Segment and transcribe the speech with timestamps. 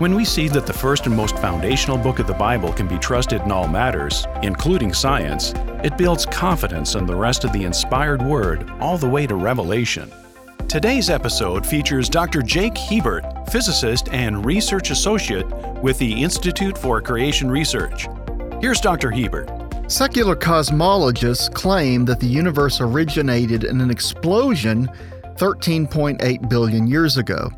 [0.00, 2.98] When we see that the first and most foundational book of the Bible can be
[2.98, 5.52] trusted in all matters, including science,
[5.84, 10.10] it builds confidence in the rest of the inspired Word all the way to Revelation.
[10.68, 12.40] Today's episode features Dr.
[12.40, 15.46] Jake Hebert, physicist and research associate
[15.82, 18.08] with the Institute for Creation Research.
[18.62, 19.10] Here's Dr.
[19.10, 19.50] Hebert.
[19.92, 24.88] Secular cosmologists claim that the universe originated in an explosion
[25.36, 27.50] 13.8 billion years ago.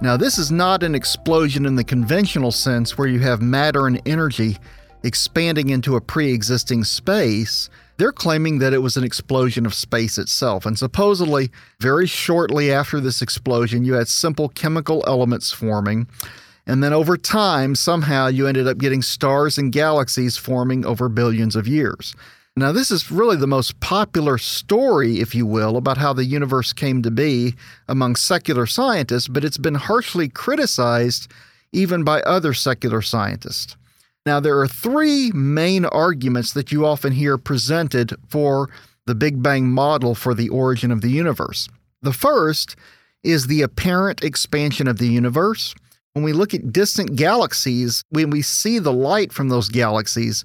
[0.00, 4.00] Now, this is not an explosion in the conventional sense where you have matter and
[4.06, 4.56] energy
[5.02, 7.68] expanding into a pre existing space.
[7.96, 10.64] They're claiming that it was an explosion of space itself.
[10.64, 16.06] And supposedly, very shortly after this explosion, you had simple chemical elements forming.
[16.64, 21.56] And then over time, somehow you ended up getting stars and galaxies forming over billions
[21.56, 22.14] of years.
[22.58, 26.72] Now, this is really the most popular story, if you will, about how the universe
[26.72, 27.54] came to be
[27.86, 31.30] among secular scientists, but it's been harshly criticized
[31.72, 33.76] even by other secular scientists.
[34.26, 38.68] Now, there are three main arguments that you often hear presented for
[39.06, 41.68] the Big Bang model for the origin of the universe.
[42.02, 42.74] The first
[43.22, 45.76] is the apparent expansion of the universe.
[46.14, 50.42] When we look at distant galaxies, when we see the light from those galaxies,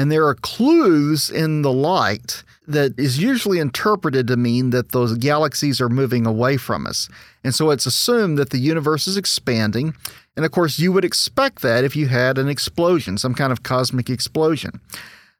[0.00, 5.18] and there are clues in the light that is usually interpreted to mean that those
[5.18, 7.08] galaxies are moving away from us.
[7.42, 9.94] And so it's assumed that the universe is expanding
[10.36, 13.62] and of course, you would expect that if you had an explosion, some kind of
[13.62, 14.80] cosmic explosion.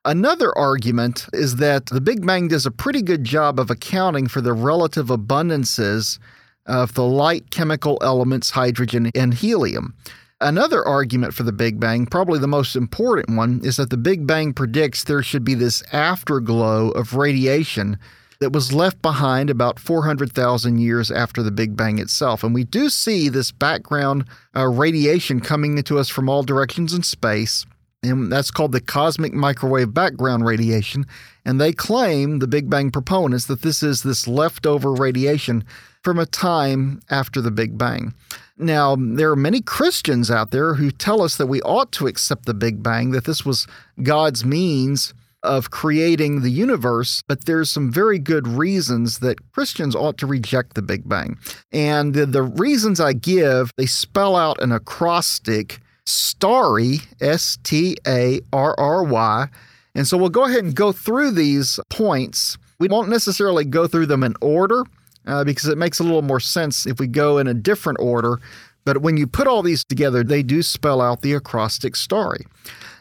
[0.05, 4.41] Another argument is that the Big Bang does a pretty good job of accounting for
[4.41, 6.19] the relative abundances
[6.67, 9.95] of the light chemical elements hydrogen and helium.
[10.43, 14.27] Another argument for the Big Bang, probably the most important one, is that the Big
[14.27, 17.99] Bang predicts there should be this afterglow of radiation
[18.41, 22.43] that was left behind about 400,000 years after the Big Bang itself.
[22.43, 24.25] And we do see this background
[24.57, 27.67] uh, radiation coming into us from all directions in space.
[28.03, 31.05] And that's called the cosmic microwave background radiation.
[31.45, 35.65] And they claim, the Big Bang proponents, that this is this leftover radiation
[36.03, 38.15] from a time after the Big Bang.
[38.57, 42.47] Now, there are many Christians out there who tell us that we ought to accept
[42.47, 43.67] the Big Bang, that this was
[44.03, 50.19] God's means of creating the universe, but there's some very good reasons that Christians ought
[50.19, 51.39] to reject the Big Bang.
[51.73, 58.41] And the, the reasons I give, they spell out an acrostic starry, S T A
[58.53, 59.49] R R Y.
[59.95, 62.59] And so we'll go ahead and go through these points.
[62.79, 64.85] We won't necessarily go through them in order
[65.31, 68.39] uh, because it makes a little more sense if we go in a different order.
[68.85, 72.47] But when you put all these together, they do spell out the acrostic starry.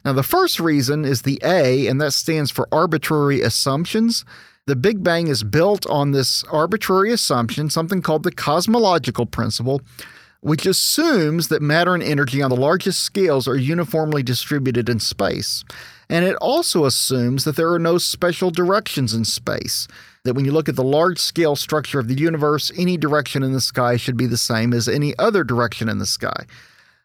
[0.06, 4.24] Now, the first reason is the A, and that stands for arbitrary assumptions.
[4.66, 9.82] The Big Bang is built on this arbitrary assumption, something called the cosmological principle,
[10.42, 15.66] which assumes that matter and energy on the largest scales are uniformly distributed in space.
[16.10, 19.88] And it also assumes that there are no special directions in space,
[20.30, 23.52] that when you look at the large scale structure of the universe, any direction in
[23.52, 26.46] the sky should be the same as any other direction in the sky.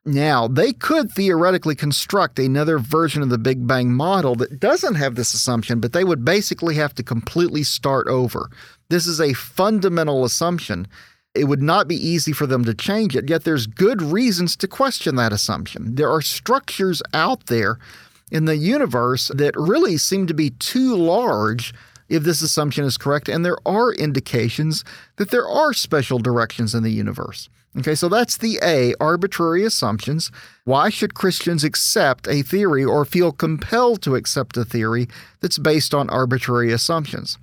[0.04, 5.14] Now, they could theoretically construct another version of the Big Bang model that doesn't have
[5.14, 8.50] this assumption, but they would basically have to completely start over.
[8.90, 10.86] This is a fundamental assumption.
[11.34, 14.68] It would not be easy for them to change it, yet there's good reasons to
[14.68, 15.94] question that assumption.
[15.94, 17.78] There are structures out there
[18.30, 21.72] in the universe that really seem to be too large
[22.14, 24.84] if this assumption is correct, and there are indications
[25.16, 27.48] that there are special directions in the universe.
[27.76, 30.30] Okay, so that's the A, arbitrary assumptions.
[30.64, 35.08] Why should Christians accept a theory or feel compelled to accept a theory
[35.40, 37.36] that's based on arbitrary assumptions?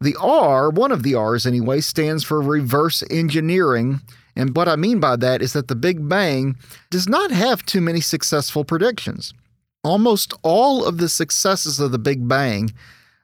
[0.00, 4.00] The R, one of the R's anyway, stands for reverse engineering.
[4.34, 6.56] And what I mean by that is that the Big Bang
[6.88, 9.34] does not have too many successful predictions.
[9.82, 12.72] Almost all of the successes of the Big Bang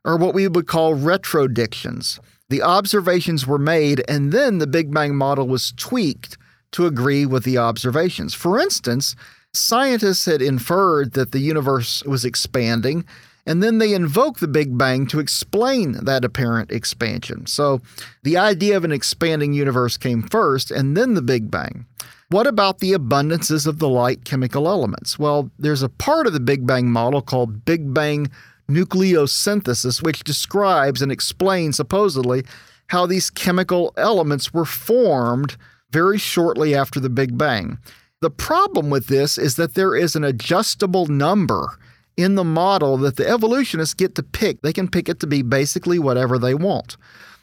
[0.05, 2.19] are what we would call retrodictions.
[2.49, 6.37] The observations were made, and then the Big Bang model was tweaked
[6.73, 8.35] to agree with the observations.
[8.35, 9.15] For instance,
[9.53, 13.05] scientists had inferred that the universe was expanding,
[13.47, 17.47] and then they invoked the Big Bang to explain that apparent expansion.
[17.47, 17.81] So
[18.23, 21.87] the idea of an expanding universe came first, and then the Big Bang.
[22.29, 25.19] What about the abundances of the light chemical elements?
[25.19, 28.31] Well, there's a part of the Big Bang model called Big Bang
[28.71, 32.45] nucleosynthesis, which describes and explains supposedly
[32.89, 35.57] how these chemical elements were formed
[35.91, 37.79] very shortly after the Big Bang.
[38.21, 41.79] The problem with this is that there is an adjustable number
[42.17, 44.61] in the model that the evolutionists get to pick.
[44.61, 46.97] They can pick it to be basically whatever they want.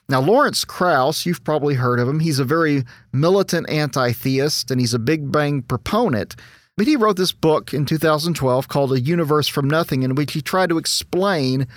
[0.10, 2.20] Now, Lawrence Krauss, you've probably heard of him.
[2.20, 6.36] He's a very militant anti theist and he's a Big Bang proponent.
[6.78, 10.42] But he wrote this book in 2012 called A Universe from Nothing, in which he
[10.42, 11.68] tried to explain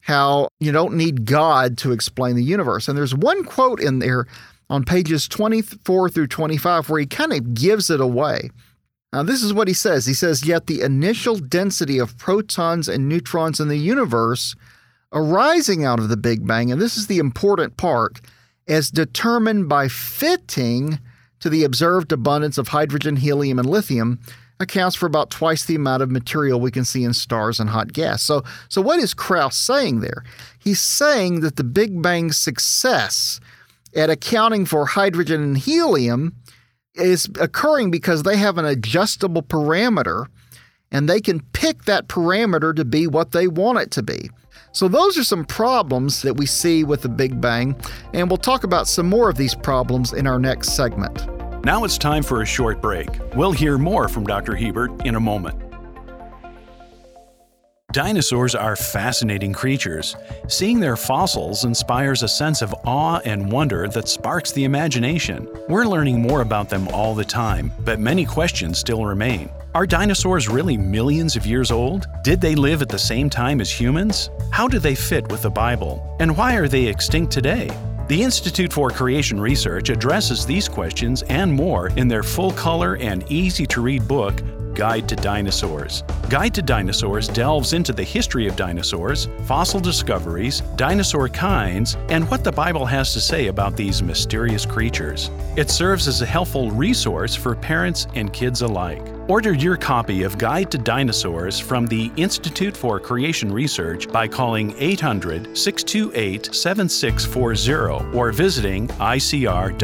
[0.00, 2.88] how you don't need God to explain the universe.
[2.88, 4.26] And there's one quote in there
[4.70, 8.50] on pages 24 through 25 where he kind of gives it away.
[9.12, 10.06] Now, this is what he says.
[10.06, 14.54] He says, Yet the initial density of protons and neutrons in the universe
[15.12, 18.20] arising out of the Big Bang, and this is the important part,
[18.66, 20.98] as determined by fitting
[21.40, 24.20] to the observed abundance of hydrogen, helium, and lithium,
[24.60, 27.92] accounts for about twice the amount of material we can see in stars and hot
[27.92, 28.22] gas.
[28.22, 30.24] So, so what is Krauss saying there?
[30.58, 33.40] He's saying that the Big Bang's success
[33.94, 36.34] at accounting for hydrogen and helium
[36.94, 40.26] is occurring because they have an adjustable parameter
[40.90, 44.30] and they can pick that parameter to be what they want it to be.
[44.78, 47.74] So, those are some problems that we see with the Big Bang,
[48.14, 51.26] and we'll talk about some more of these problems in our next segment.
[51.64, 53.08] Now it's time for a short break.
[53.34, 54.54] We'll hear more from Dr.
[54.54, 55.60] Hebert in a moment.
[57.90, 60.14] Dinosaurs are fascinating creatures.
[60.46, 65.48] Seeing their fossils inspires a sense of awe and wonder that sparks the imagination.
[65.68, 69.50] We're learning more about them all the time, but many questions still remain.
[69.74, 72.06] Are dinosaurs really millions of years old?
[72.24, 74.30] Did they live at the same time as humans?
[74.50, 76.16] How do they fit with the Bible?
[76.20, 77.68] And why are they extinct today?
[78.08, 83.30] The Institute for Creation Research addresses these questions and more in their full color and
[83.30, 84.42] easy to read book,
[84.74, 86.02] Guide to Dinosaurs.
[86.30, 92.42] Guide to Dinosaurs delves into the history of dinosaurs, fossil discoveries, dinosaur kinds, and what
[92.42, 95.30] the Bible has to say about these mysterious creatures.
[95.56, 99.17] It serves as a helpful resource for parents and kids alike.
[99.28, 104.74] Order your copy of Guide to Dinosaurs from the Institute for Creation Research by calling
[104.78, 109.74] 800 628 7640 or visiting icr.org.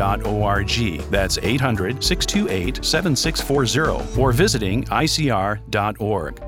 [1.11, 6.41] That's 800 628 7640 or visiting icr.org.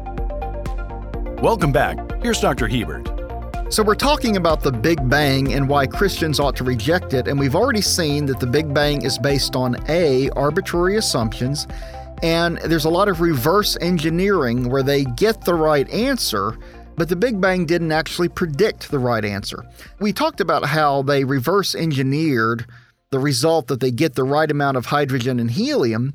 [1.42, 2.22] Welcome back.
[2.22, 2.66] Here's Dr.
[2.66, 3.12] Hebert.
[3.68, 7.38] So, we're talking about the Big Bang and why Christians ought to reject it, and
[7.38, 11.66] we've already seen that the Big Bang is based on A, arbitrary assumptions,
[12.22, 16.56] and there's a lot of reverse engineering where they get the right answer,
[16.96, 19.64] but the Big Bang didn't actually predict the right answer.
[20.00, 22.66] We talked about how they reverse engineered
[23.10, 26.14] the result that they get the right amount of hydrogen and helium.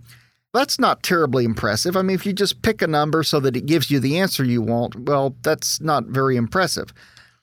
[0.54, 1.96] That's not terribly impressive.
[1.96, 4.44] I mean, if you just pick a number so that it gives you the answer
[4.44, 6.94] you want, well, that's not very impressive.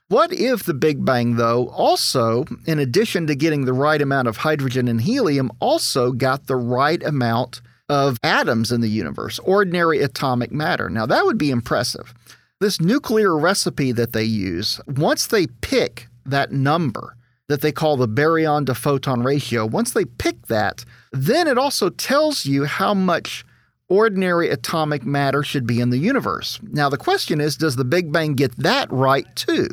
[0.08, 4.38] What if the Big Bang, though, also, in addition to getting the right amount of
[4.38, 10.52] hydrogen and helium, also got the right amount of atoms in the universe, ordinary atomic
[10.52, 10.90] matter.
[10.90, 12.12] Now, that would be impressive.
[12.60, 17.14] This nuclear recipe that they use, once they pick that number
[17.48, 21.88] that they call the baryon to photon ratio, once they pick that, then it also
[21.88, 23.44] tells you how much
[23.88, 26.60] ordinary atomic matter should be in the universe.
[26.62, 29.68] Now, the question is does the Big Bang get that right too?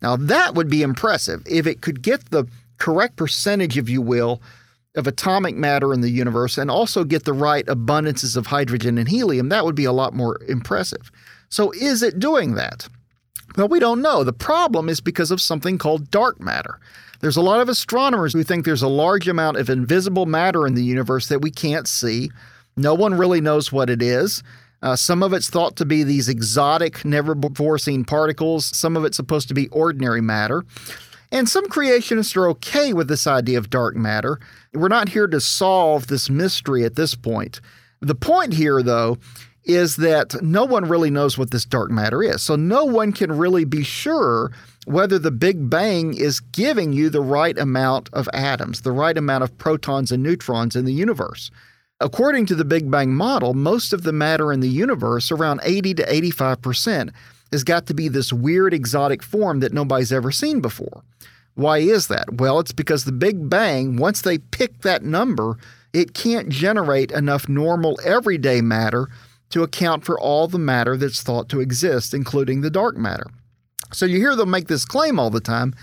[0.00, 1.42] Now, that would be impressive.
[1.46, 2.46] If it could get the
[2.78, 4.42] correct percentage, if you will,
[4.94, 9.08] of atomic matter in the universe and also get the right abundances of hydrogen and
[9.08, 11.10] helium, that would be a lot more impressive.
[11.48, 12.88] So, is it doing that?
[13.56, 14.24] Well, we don't know.
[14.24, 16.80] The problem is because of something called dark matter.
[17.20, 20.74] There's a lot of astronomers who think there's a large amount of invisible matter in
[20.74, 22.30] the universe that we can't see.
[22.76, 24.42] No one really knows what it is.
[24.82, 28.66] Uh, some of it's thought to be these exotic, never before seen particles.
[28.76, 30.64] Some of it's supposed to be ordinary matter.
[31.32, 34.38] And some creationists are okay with this idea of dark matter.
[34.74, 37.60] We're not here to solve this mystery at this point.
[38.02, 39.16] The point here, though,
[39.64, 42.42] is that no one really knows what this dark matter is.
[42.42, 44.52] So no one can really be sure
[44.84, 49.42] whether the Big Bang is giving you the right amount of atoms, the right amount
[49.42, 51.50] of protons and neutrons in the universe.
[52.00, 55.94] According to the Big Bang model, most of the matter in the universe, around 80
[55.94, 57.10] to 85%,
[57.52, 61.04] has got to be this weird exotic form that nobody's ever seen before.
[61.54, 62.40] Why is that?
[62.40, 65.58] Well, it's because the Big Bang, once they pick that number,
[65.92, 69.08] it can't generate enough normal everyday matter
[69.50, 73.26] to account for all the matter that's thought to exist, including the dark matter.
[73.92, 75.74] So you hear them make this claim all the time,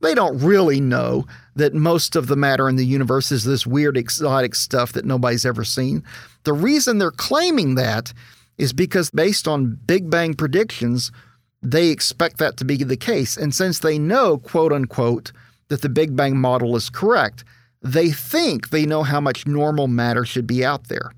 [0.00, 3.96] they don't really know that most of the matter in the universe is this weird
[3.96, 6.04] exotic stuff that nobody's ever seen.
[6.44, 8.12] The reason they're claiming that
[8.58, 11.10] is because based on Big Bang predictions,
[11.62, 13.36] they expect that to be the case.
[13.36, 15.32] And since they know, quote unquote,
[15.68, 17.44] that the Big Bang model is correct,
[17.82, 21.12] they think they know how much normal matter should be out there.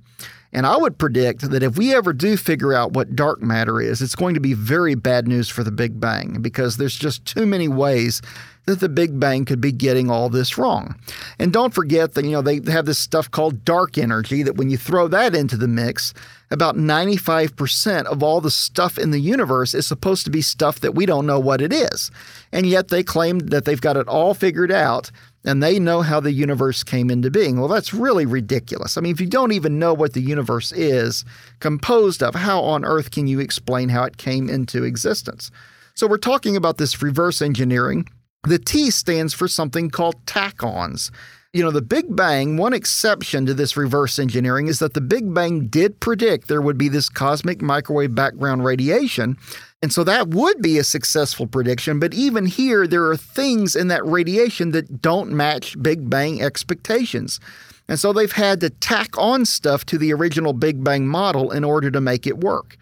[0.52, 4.02] And I would predict that if we ever do figure out what dark matter is,
[4.02, 7.46] it's going to be very bad news for the Big Bang because there's just too
[7.46, 8.20] many ways
[8.66, 10.96] that the Big Bang could be getting all this wrong.
[11.38, 14.70] And don't forget that, you know, they have this stuff called dark energy that when
[14.70, 16.14] you throw that into the mix,
[16.50, 20.94] about 95% of all the stuff in the universe is supposed to be stuff that
[20.94, 22.10] we don't know what it is.
[22.52, 25.12] And yet they claim that they've got it all figured out
[25.44, 27.58] and they know how the universe came into being.
[27.58, 28.96] Well, that's really ridiculous.
[28.96, 31.24] I mean, if you don't even know what the universe is
[31.60, 35.50] composed of, how on earth can you explain how it came into existence?
[35.94, 38.08] So, we're talking about this reverse engineering.
[38.44, 41.10] The T stands for something called tack-ons.
[41.52, 45.34] You know, the Big Bang, one exception to this reverse engineering is that the Big
[45.34, 49.36] Bang did predict there would be this cosmic microwave background radiation
[49.82, 51.98] and so that would be a successful prediction.
[52.00, 57.40] But even here, there are things in that radiation that don't match Big Bang expectations.
[57.88, 61.64] And so they've had to tack on stuff to the original Big Bang model in
[61.64, 62.76] order to make it work.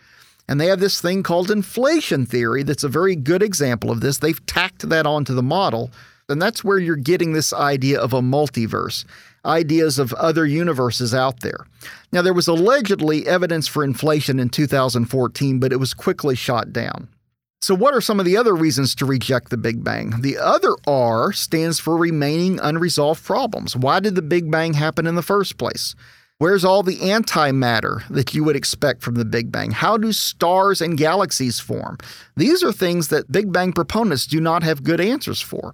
[0.48, 4.18] And they have this thing called inflation theory that's a very good example of this.
[4.18, 5.90] They've tacked that onto the model.
[6.28, 9.04] And that's where you're getting this idea of a multiverse
[9.44, 11.66] ideas of other universes out there.
[12.12, 17.08] Now, there was allegedly evidence for inflation in 2014, but it was quickly shot down.
[17.60, 20.20] So, what are some of the other reasons to reject the Big Bang?
[20.20, 23.74] The other R stands for remaining unresolved problems.
[23.74, 25.94] Why did the Big Bang happen in the first place?
[26.38, 29.72] Where's all the antimatter that you would expect from the Big Bang?
[29.72, 31.98] How do stars and galaxies form?
[32.36, 35.72] These are things that Big Bang proponents do not have good answers for.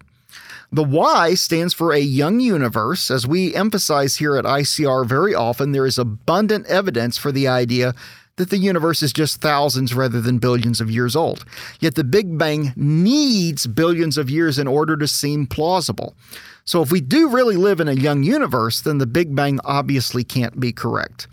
[0.72, 3.10] The Y stands for a young universe.
[3.10, 7.94] As we emphasize here at ICR very often, there is abundant evidence for the idea
[8.36, 11.44] that the universe is just thousands rather than billions of years old.
[11.78, 16.16] Yet the Big Bang needs billions of years in order to seem plausible.
[16.64, 20.24] So if we do really live in a young universe, then the Big Bang obviously
[20.24, 21.28] can't be correct.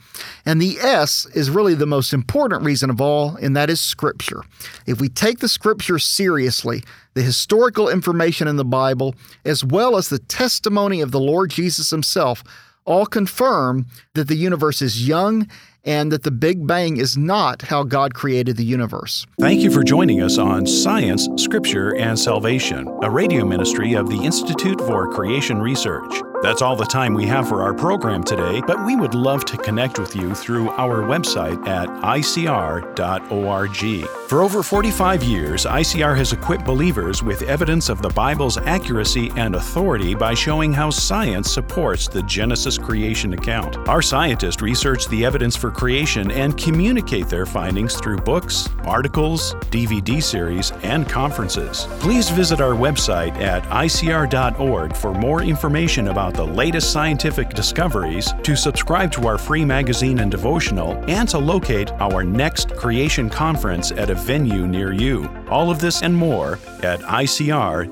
[0.45, 4.43] And the S is really the most important reason of all, and that is Scripture.
[4.85, 6.83] If we take the Scripture seriously,
[7.13, 11.89] the historical information in the Bible, as well as the testimony of the Lord Jesus
[11.89, 12.43] himself,
[12.83, 13.85] all confirm
[14.15, 15.47] that the universe is young
[15.83, 19.25] and that the Big Bang is not how God created the universe.
[19.39, 24.23] Thank you for joining us on Science, Scripture, and Salvation, a radio ministry of the
[24.23, 26.21] Institute for Creation Research.
[26.41, 29.57] That's all the time we have for our program today, but we would love to
[29.57, 34.07] connect with you through our website at icr.org.
[34.27, 39.53] For over 45 years, ICR has equipped believers with evidence of the Bible's accuracy and
[39.53, 43.77] authority by showing how science supports the Genesis creation account.
[43.87, 50.23] Our scientists research the evidence for creation and communicate their findings through books, articles, DVD
[50.23, 51.85] series, and conferences.
[51.99, 58.55] Please visit our website at icr.org for more information about the latest scientific discoveries, to
[58.55, 64.09] subscribe to our free magazine and devotional, and to locate our next creation conference at
[64.09, 65.29] a venue near you.
[65.49, 67.91] All of this and more at icr.org.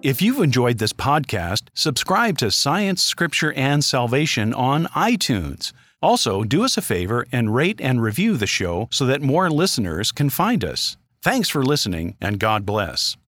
[0.00, 5.72] If you've enjoyed this podcast, subscribe to Science, Scripture, and Salvation on iTunes.
[6.00, 10.12] Also, do us a favor and rate and review the show so that more listeners
[10.12, 10.96] can find us.
[11.20, 13.18] Thanks for listening, and God bless.